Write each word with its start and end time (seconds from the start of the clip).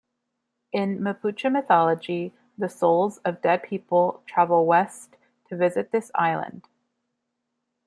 In 0.71 0.97
Mapuche 0.97 1.51
mythology, 1.51 2.33
the 2.57 2.69
souls 2.69 3.19
of 3.19 3.39
dead 3.43 3.61
people 3.61 4.23
travel 4.25 4.65
west 4.65 5.15
to 5.47 5.55
visit 5.55 5.91
this 5.91 6.09
island. 6.15 6.67